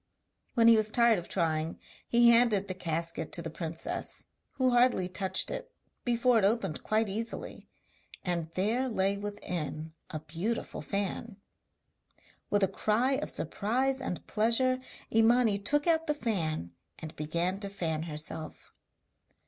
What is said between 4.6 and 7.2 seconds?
hardly touched it before it opened quite